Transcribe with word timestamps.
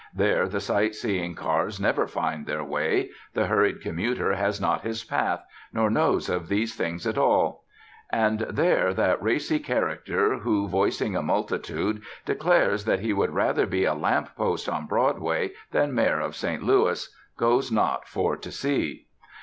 There 0.15 0.47
the 0.47 0.59
sight 0.59 0.95
seeing 0.95 1.35
cars 1.35 1.79
never 1.79 2.07
find 2.07 2.47
their 2.47 2.63
way; 2.63 3.11
the 3.35 3.45
hurried 3.45 3.81
commuter 3.81 4.33
has 4.33 4.59
not 4.59 4.81
his 4.81 5.03
path, 5.03 5.43
nor 5.71 5.91
knows 5.91 6.27
of 6.27 6.47
these 6.49 6.73
things 6.75 7.05
at 7.05 7.19
all; 7.19 7.65
and 8.11 8.39
there 8.49 8.95
that 8.95 9.21
racy 9.21 9.59
character 9.59 10.39
who, 10.39 10.67
voicing 10.67 11.15
a 11.15 11.21
multitude, 11.21 12.01
declares 12.25 12.83
that 12.85 13.01
he 13.01 13.13
would 13.13 13.29
rather 13.35 13.67
be 13.67 13.85
a 13.85 13.93
lamp 13.93 14.35
post 14.35 14.67
on 14.67 14.87
Broadway 14.87 15.51
than 15.69 15.93
Mayor 15.93 16.19
of 16.19 16.35
St. 16.35 16.63
Louis, 16.63 17.07
goes 17.37 17.71
not 17.71 18.07
for 18.07 18.35
to 18.35 18.51
see. 18.51 19.05